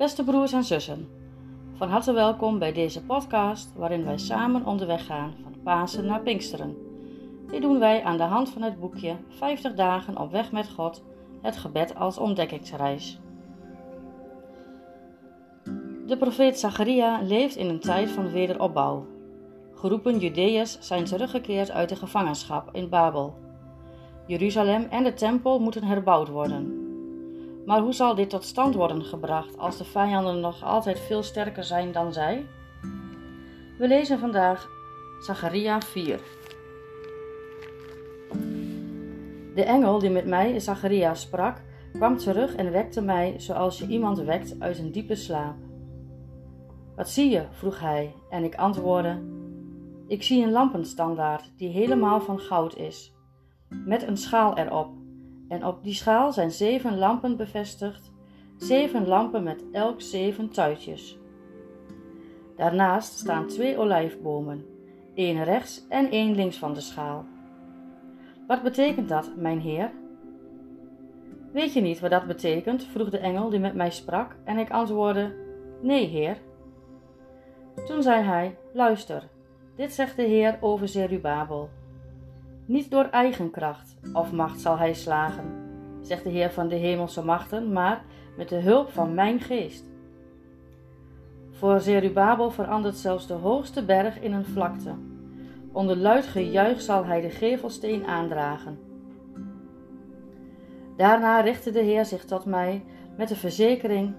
Beste 0.00 0.24
broers 0.24 0.52
en 0.52 0.64
zussen, 0.64 1.08
van 1.74 1.88
harte 1.88 2.12
welkom 2.12 2.58
bij 2.58 2.72
deze 2.72 3.02
podcast 3.02 3.72
waarin 3.74 4.04
wij 4.04 4.18
samen 4.18 4.66
onderweg 4.66 5.06
gaan 5.06 5.34
van 5.42 5.54
Pasen 5.62 6.06
naar 6.06 6.20
Pinksteren. 6.20 6.76
Dit 7.50 7.62
doen 7.62 7.78
wij 7.78 8.02
aan 8.02 8.16
de 8.16 8.22
hand 8.22 8.50
van 8.50 8.62
het 8.62 8.80
boekje 8.80 9.16
50 9.28 9.74
dagen 9.74 10.18
op 10.18 10.30
weg 10.30 10.52
met 10.52 10.68
God, 10.68 11.02
het 11.42 11.56
gebed 11.56 11.94
als 11.94 12.18
ontdekkingsreis. 12.18 13.20
De 16.06 16.16
profeet 16.18 16.58
Zacharia 16.58 17.20
leeft 17.22 17.56
in 17.56 17.68
een 17.68 17.80
tijd 17.80 18.10
van 18.10 18.30
wederopbouw. 18.30 19.06
Geroepen 19.74 20.18
Judeërs 20.18 20.78
zijn 20.80 21.04
teruggekeerd 21.04 21.70
uit 21.70 21.88
de 21.88 21.96
gevangenschap 21.96 22.68
in 22.72 22.88
Babel. 22.88 23.34
Jeruzalem 24.26 24.86
en 24.90 25.04
de 25.04 25.12
tempel 25.12 25.58
moeten 25.58 25.84
herbouwd 25.84 26.28
worden. 26.28 26.79
Maar 27.70 27.80
hoe 27.80 27.92
zal 27.92 28.14
dit 28.14 28.30
tot 28.30 28.44
stand 28.44 28.74
worden 28.74 29.04
gebracht 29.04 29.58
als 29.58 29.76
de 29.76 29.84
vijanden 29.84 30.40
nog 30.40 30.64
altijd 30.64 31.00
veel 31.00 31.22
sterker 31.22 31.64
zijn 31.64 31.92
dan 31.92 32.12
zij? 32.12 32.46
We 33.78 33.88
lezen 33.88 34.18
vandaag 34.18 34.68
Zacharia 35.20 35.80
4. 35.80 36.20
De 39.54 39.62
engel 39.64 39.98
die 39.98 40.10
met 40.10 40.26
mij, 40.26 40.58
Zacharia, 40.58 41.14
sprak, 41.14 41.62
kwam 41.92 42.16
terug 42.16 42.54
en 42.54 42.72
wekte 42.72 43.02
mij 43.02 43.34
zoals 43.36 43.78
je 43.78 43.86
iemand 43.86 44.18
wekt 44.18 44.60
uit 44.60 44.78
een 44.78 44.92
diepe 44.92 45.14
slaap. 45.14 45.56
Wat 46.96 47.08
zie 47.08 47.30
je? 47.30 47.44
vroeg 47.50 47.80
hij, 47.80 48.14
en 48.30 48.44
ik 48.44 48.54
antwoordde: 48.54 49.22
Ik 50.06 50.22
zie 50.22 50.44
een 50.44 50.52
lampenstandaard 50.52 51.52
die 51.56 51.68
helemaal 51.68 52.20
van 52.20 52.38
goud 52.38 52.76
is, 52.76 53.14
met 53.68 54.02
een 54.02 54.16
schaal 54.16 54.56
erop 54.58 54.99
en 55.50 55.66
op 55.66 55.84
die 55.84 55.94
schaal 55.94 56.32
zijn 56.32 56.50
zeven 56.50 56.98
lampen 56.98 57.36
bevestigd, 57.36 58.12
zeven 58.56 59.06
lampen 59.06 59.42
met 59.42 59.64
elk 59.72 60.00
zeven 60.00 60.50
tuitjes. 60.50 61.18
Daarnaast 62.56 63.18
staan 63.18 63.46
twee 63.46 63.78
olijfbomen, 63.78 64.64
één 65.14 65.44
rechts 65.44 65.86
en 65.88 66.10
één 66.10 66.34
links 66.34 66.56
van 66.56 66.74
de 66.74 66.80
schaal. 66.80 67.24
Wat 68.46 68.62
betekent 68.62 69.08
dat, 69.08 69.36
mijn 69.36 69.60
heer? 69.60 69.90
Weet 71.52 71.72
je 71.72 71.80
niet 71.80 72.00
wat 72.00 72.10
dat 72.10 72.26
betekent? 72.26 72.84
vroeg 72.84 73.10
de 73.10 73.18
engel 73.18 73.50
die 73.50 73.60
met 73.60 73.74
mij 73.74 73.90
sprak, 73.90 74.36
en 74.44 74.58
ik 74.58 74.70
antwoordde: 74.70 75.34
Nee, 75.82 76.06
heer. 76.06 76.36
Toen 77.86 78.02
zei 78.02 78.22
hij: 78.22 78.56
Luister, 78.72 79.28
dit 79.76 79.92
zegt 79.92 80.16
de 80.16 80.22
Heer 80.22 80.58
over 80.60 80.88
Zerubabel. 80.88 81.68
Niet 82.70 82.90
door 82.90 83.04
eigen 83.04 83.50
kracht 83.50 83.96
of 84.12 84.32
macht 84.32 84.60
zal 84.60 84.78
hij 84.78 84.94
slagen, 84.94 85.44
zegt 86.00 86.24
de 86.24 86.30
Heer 86.30 86.50
van 86.50 86.68
de 86.68 86.74
hemelse 86.74 87.24
machten, 87.24 87.72
maar 87.72 88.04
met 88.36 88.48
de 88.48 88.56
hulp 88.60 88.90
van 88.90 89.14
mijn 89.14 89.40
geest. 89.40 89.84
Voor 91.50 91.80
Zerubabel 91.80 92.50
verandert 92.50 92.96
zelfs 92.96 93.26
de 93.26 93.34
hoogste 93.34 93.84
berg 93.84 94.20
in 94.20 94.32
een 94.32 94.44
vlakte. 94.44 94.94
Onder 95.72 95.96
luid 95.96 96.26
gejuich 96.26 96.80
zal 96.80 97.04
hij 97.04 97.20
de 97.20 97.30
gevelsteen 97.30 98.06
aandragen. 98.06 98.78
Daarna 100.96 101.40
richtte 101.40 101.70
de 101.70 101.82
Heer 101.82 102.04
zich 102.04 102.24
tot 102.24 102.44
mij 102.44 102.84
met 103.16 103.28
de 103.28 103.36
verzekering: 103.36 104.14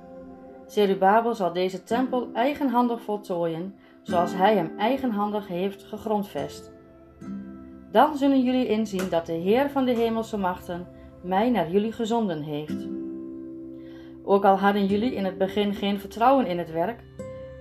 Zerubabel 0.66 1.36
zal 1.36 1.54
deze 1.54 1.84
tempel 1.84 2.30
eigenhandig 2.34 3.02
voltooien, 3.02 3.76
zoals 4.02 4.34
hij 4.34 4.56
hem 4.56 4.72
eigenhandig 4.78 5.48
heeft 5.48 5.84
gegrondvest. 5.84 6.80
Dan 7.92 8.18
zullen 8.18 8.44
jullie 8.44 8.68
inzien 8.68 9.10
dat 9.10 9.26
de 9.26 9.34
Heer 9.34 9.70
van 9.70 9.86
de 9.86 9.92
hemelse 9.92 10.38
machten 10.38 10.88
mij 11.24 11.50
naar 11.50 11.72
jullie 11.72 11.92
gezonden 11.92 12.42
heeft. 12.42 12.88
Ook 14.24 14.46
al 14.46 14.58
hadden 14.58 14.86
jullie 14.86 15.16
in 15.16 15.26
het 15.26 15.38
begin 15.38 15.74
geen 15.74 16.00
vertrouwen 16.00 16.46
in 16.46 16.58
het 16.58 16.72
werk, 16.72 17.04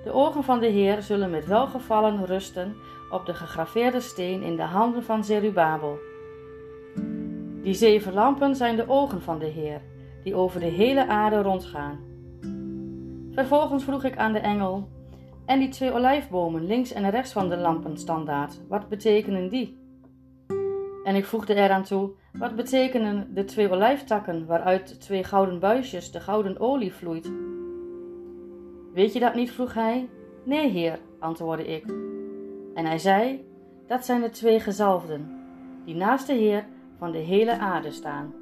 de 0.04 0.12
ogen 0.12 0.44
van 0.44 0.60
de 0.60 0.66
Heer 0.66 1.02
zullen 1.02 1.30
met 1.30 1.46
welgevallen 1.46 2.26
rusten 2.26 2.74
op 3.10 3.26
de 3.26 3.34
gegraveerde 3.34 4.00
steen 4.00 4.42
in 4.42 4.56
de 4.56 4.62
handen 4.62 5.02
van 5.02 5.24
Zerubabel. 5.24 5.98
Die 7.62 7.74
zeven 7.74 8.12
lampen 8.12 8.56
zijn 8.56 8.76
de 8.76 8.88
ogen 8.88 9.22
van 9.22 9.38
de 9.38 9.46
Heer, 9.46 9.80
die 10.24 10.34
over 10.34 10.60
de 10.60 10.66
hele 10.66 11.06
aarde 11.06 11.42
rondgaan. 11.42 11.98
Vervolgens 13.32 13.84
vroeg 13.84 14.04
ik 14.04 14.16
aan 14.16 14.32
de 14.32 14.38
engel: 14.38 14.88
En 15.46 15.58
die 15.58 15.68
twee 15.68 15.92
olijfbomen 15.92 16.66
links 16.66 16.92
en 16.92 17.10
rechts 17.10 17.32
van 17.32 17.48
de 17.48 17.56
lampenstandaard, 17.56 18.60
wat 18.68 18.88
betekenen 18.88 19.48
die? 19.48 19.79
En 21.10 21.16
ik 21.16 21.24
voegde 21.24 21.54
eraan 21.54 21.82
toe: 21.82 22.10
Wat 22.32 22.56
betekenen 22.56 23.34
de 23.34 23.44
twee 23.44 23.70
olijftakken 23.70 24.46
waaruit 24.46 25.00
twee 25.00 25.24
gouden 25.24 25.58
buisjes 25.58 26.10
de 26.10 26.20
gouden 26.20 26.60
olie 26.60 26.92
vloeit? 26.92 27.32
Weet 28.92 29.12
je 29.12 29.20
dat 29.20 29.34
niet? 29.34 29.50
vroeg 29.50 29.74
hij. 29.74 30.08
Nee, 30.44 30.70
heer, 30.70 30.98
antwoordde 31.18 31.66
ik. 31.66 31.84
En 32.74 32.86
hij 32.86 32.98
zei: 32.98 33.44
Dat 33.86 34.04
zijn 34.04 34.20
de 34.20 34.30
twee 34.30 34.60
gezalfden, 34.60 35.40
die 35.84 35.94
naast 35.94 36.26
de 36.26 36.32
Heer 36.32 36.66
van 36.98 37.10
de 37.10 37.18
hele 37.18 37.58
aarde 37.58 37.90
staan. 37.90 38.34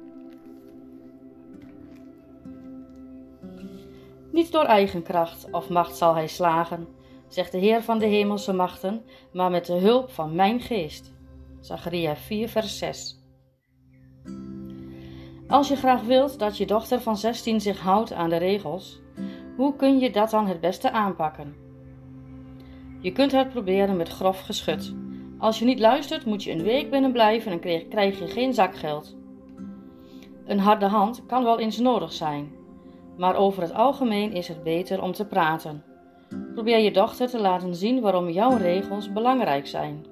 Niet 4.31 4.51
door 4.51 4.65
eigen 4.65 5.03
kracht 5.03 5.47
of 5.51 5.69
macht 5.69 5.97
zal 5.97 6.15
hij 6.15 6.27
slagen, 6.27 6.87
zegt 7.27 7.51
de 7.51 7.57
Heer 7.57 7.81
van 7.81 7.99
de 7.99 8.05
hemelse 8.05 8.53
machten, 8.53 9.03
maar 9.33 9.51
met 9.51 9.65
de 9.65 9.77
hulp 9.77 10.11
van 10.11 10.35
mijn 10.35 10.61
geest. 10.61 11.17
Zacharia 11.59 12.15
4, 12.15 12.49
vers 12.49 12.77
6. 12.77 13.19
Als 15.47 15.67
je 15.67 15.75
graag 15.75 16.01
wilt 16.01 16.39
dat 16.39 16.57
je 16.57 16.65
dochter 16.65 17.01
van 17.01 17.17
16 17.17 17.61
zich 17.61 17.79
houdt 17.79 18.13
aan 18.13 18.29
de 18.29 18.37
regels, 18.37 19.01
hoe 19.55 19.75
kun 19.75 19.99
je 19.99 20.11
dat 20.11 20.29
dan 20.29 20.47
het 20.47 20.59
beste 20.59 20.91
aanpakken? 20.91 21.55
Je 23.01 23.11
kunt 23.11 23.31
het 23.31 23.49
proberen 23.49 23.97
met 23.97 24.09
grof 24.09 24.41
geschut. 24.41 24.93
Als 25.37 25.59
je 25.59 25.65
niet 25.65 25.79
luistert, 25.79 26.25
moet 26.25 26.43
je 26.43 26.51
een 26.51 26.63
week 26.63 26.89
binnen 26.89 27.11
blijven 27.11 27.51
en 27.51 27.87
krijg 27.89 28.19
je 28.19 28.27
geen 28.27 28.53
zakgeld. 28.53 29.17
Een 30.45 30.59
harde 30.59 30.85
hand 30.85 31.25
kan 31.25 31.43
wel 31.43 31.59
eens 31.59 31.77
nodig 31.77 32.13
zijn, 32.13 32.51
maar 33.17 33.35
over 33.35 33.61
het 33.61 33.73
algemeen 33.73 34.31
is 34.31 34.47
het 34.47 34.63
beter 34.63 35.01
om 35.01 35.11
te 35.11 35.25
praten. 35.25 35.83
Probeer 36.53 36.79
je 36.79 36.91
dochter 36.91 37.27
te 37.27 37.39
laten 37.39 37.75
zien 37.75 38.01
waarom 38.01 38.29
jouw 38.29 38.57
regels 38.57 39.13
belangrijk 39.13 39.67
zijn. 39.67 40.05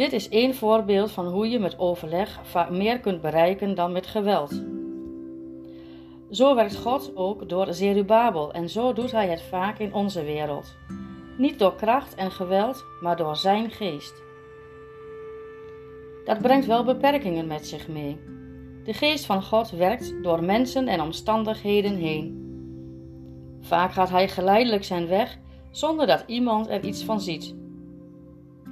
Dit 0.00 0.12
is 0.12 0.28
één 0.28 0.54
voorbeeld 0.54 1.10
van 1.10 1.26
hoe 1.26 1.48
je 1.48 1.58
met 1.58 1.78
overleg 1.78 2.40
vaak 2.42 2.70
meer 2.70 3.00
kunt 3.00 3.20
bereiken 3.20 3.74
dan 3.74 3.92
met 3.92 4.06
geweld. 4.06 4.62
Zo 6.30 6.54
werkt 6.54 6.76
God 6.76 7.12
ook 7.14 7.48
door 7.48 7.74
Zerubabel 7.74 8.52
en 8.52 8.68
zo 8.68 8.92
doet 8.92 9.12
Hij 9.12 9.28
het 9.28 9.42
vaak 9.42 9.78
in 9.78 9.94
onze 9.94 10.24
wereld. 10.24 10.76
Niet 11.36 11.58
door 11.58 11.74
kracht 11.74 12.14
en 12.14 12.30
geweld, 12.30 12.84
maar 13.00 13.16
door 13.16 13.36
Zijn 13.36 13.70
geest. 13.70 14.22
Dat 16.24 16.42
brengt 16.42 16.66
wel 16.66 16.84
beperkingen 16.84 17.46
met 17.46 17.66
zich 17.66 17.88
mee. 17.88 18.20
De 18.84 18.92
geest 18.92 19.26
van 19.26 19.42
God 19.42 19.70
werkt 19.70 20.22
door 20.22 20.44
mensen 20.44 20.88
en 20.88 21.00
omstandigheden 21.00 21.96
heen. 21.96 22.48
Vaak 23.60 23.92
gaat 23.92 24.10
Hij 24.10 24.28
geleidelijk 24.28 24.84
zijn 24.84 25.06
weg 25.06 25.38
zonder 25.70 26.06
dat 26.06 26.24
iemand 26.26 26.68
er 26.68 26.84
iets 26.84 27.04
van 27.04 27.20
ziet. 27.20 27.58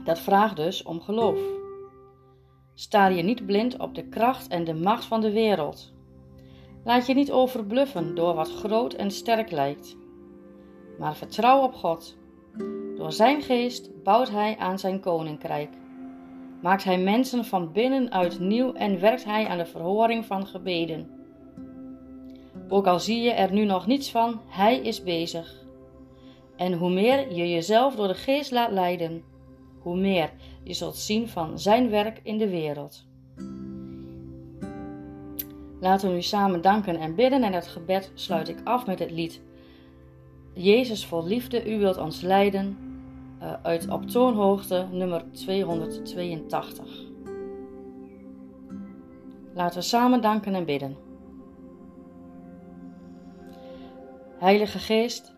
Dat 0.08 0.18
vraagt 0.18 0.56
dus 0.56 0.82
om 0.82 1.00
geloof. 1.00 1.38
Sta 2.74 3.06
je 3.06 3.22
niet 3.22 3.46
blind 3.46 3.78
op 3.78 3.94
de 3.94 4.08
kracht 4.08 4.48
en 4.48 4.64
de 4.64 4.74
macht 4.74 5.04
van 5.04 5.20
de 5.20 5.32
wereld. 5.32 5.92
Laat 6.84 7.06
je 7.06 7.14
niet 7.14 7.30
overbluffen 7.30 8.14
door 8.14 8.34
wat 8.34 8.50
groot 8.50 8.92
en 8.92 9.10
sterk 9.10 9.50
lijkt. 9.50 9.96
Maar 10.98 11.16
vertrouw 11.16 11.62
op 11.62 11.74
God. 11.74 12.16
Door 12.96 13.12
Zijn 13.12 13.42
geest 13.42 14.02
bouwt 14.02 14.30
Hij 14.30 14.56
aan 14.58 14.78
Zijn 14.78 15.00
koninkrijk. 15.00 15.70
Maakt 16.62 16.84
Hij 16.84 16.98
mensen 16.98 17.44
van 17.44 17.72
binnenuit 17.72 18.38
nieuw 18.38 18.72
en 18.72 19.00
werkt 19.00 19.24
Hij 19.24 19.46
aan 19.46 19.58
de 19.58 19.66
verhoring 19.66 20.24
van 20.24 20.46
gebeden. 20.46 21.10
Ook 22.68 22.86
al 22.86 23.00
zie 23.00 23.20
je 23.20 23.30
er 23.30 23.52
nu 23.52 23.64
nog 23.64 23.86
niets 23.86 24.10
van, 24.10 24.40
Hij 24.46 24.78
is 24.78 25.02
bezig. 25.02 25.64
En 26.56 26.72
hoe 26.72 26.90
meer 26.90 27.32
je 27.32 27.50
jezelf 27.50 27.94
door 27.94 28.08
de 28.08 28.14
geest 28.14 28.50
laat 28.50 28.70
leiden, 28.70 29.22
hoe 29.88 29.96
meer 29.96 30.30
je 30.62 30.72
zult 30.72 30.96
zien 30.96 31.28
van 31.28 31.58
Zijn 31.58 31.90
werk 31.90 32.20
in 32.22 32.38
de 32.38 32.48
wereld. 32.48 33.06
Laten 35.80 36.08
we 36.08 36.14
nu 36.14 36.22
samen 36.22 36.60
danken 36.60 36.96
en 36.96 37.14
bidden 37.14 37.42
en 37.42 37.52
het 37.52 37.66
gebed 37.66 38.10
sluit 38.14 38.48
ik 38.48 38.58
af 38.64 38.86
met 38.86 38.98
het 38.98 39.10
lied 39.10 39.40
Jezus 40.52 41.06
vol 41.06 41.26
liefde, 41.26 41.74
u 41.74 41.78
wilt 41.78 41.98
ons 41.98 42.20
leiden 42.20 42.76
uh, 43.42 43.52
uit 43.62 43.88
op 43.88 44.06
toonhoogte 44.06 44.86
nummer 44.90 45.24
282. 45.32 47.06
Laten 49.54 49.78
we 49.78 49.84
samen 49.84 50.20
danken 50.20 50.54
en 50.54 50.64
bidden. 50.64 50.96
Heilige 54.38 54.78
Geest, 54.78 55.34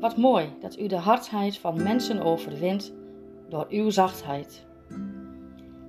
wat 0.00 0.16
mooi 0.16 0.48
dat 0.60 0.78
u 0.78 0.86
de 0.86 0.96
hardheid 0.96 1.58
van 1.58 1.82
mensen 1.82 2.22
overwint 2.22 2.92
door 3.54 3.66
uw 3.68 3.90
zachtheid. 3.90 4.66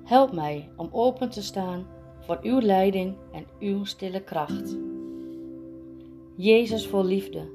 Help 0.04 0.34
mij 0.34 0.70
om 0.76 0.90
open 0.92 1.30
te 1.30 1.44
staan 1.44 1.86
voor 2.20 2.40
uw 2.42 2.60
leiding 2.60 3.16
en 3.32 3.46
uw 3.60 3.84
stille 3.84 4.24
kracht. 4.24 4.78
Jezus 6.36 6.88
vol 6.88 7.06
liefde, 7.06 7.50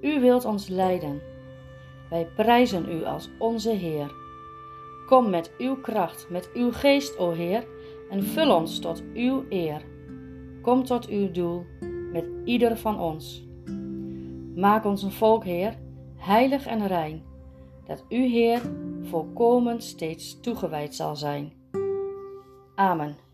U 0.00 0.20
wilt 0.20 0.44
ons 0.44 0.68
leiden. 0.68 1.20
Wij 2.10 2.26
prijzen 2.36 2.92
U 2.92 3.04
als 3.04 3.30
onze 3.38 3.70
Heer. 3.70 4.12
Kom 5.06 5.30
met 5.30 5.52
Uw 5.58 5.76
kracht, 5.76 6.26
met 6.30 6.50
Uw 6.54 6.72
geest, 6.72 7.18
o 7.18 7.30
Heer, 7.30 7.66
en 8.10 8.22
vul 8.22 8.54
ons 8.54 8.78
tot 8.78 9.02
Uw 9.14 9.44
eer. 9.48 9.82
Kom 10.62 10.84
tot 10.84 11.06
Uw 11.06 11.30
doel 11.30 11.64
met 12.12 12.24
ieder 12.44 12.76
van 12.76 13.00
ons. 13.00 13.46
Maak 14.54 14.84
ons 14.84 15.02
een 15.02 15.12
volk, 15.12 15.44
Heer, 15.44 15.78
heilig 16.16 16.66
en 16.66 16.86
rein, 16.86 17.22
dat 17.86 18.04
U, 18.08 18.24
Heer, 18.24 18.60
volkomen 19.08 19.82
steeds 19.82 20.40
toegewijd 20.40 20.94
zal 20.94 21.16
zijn. 21.16 21.52
Amen. 22.74 23.27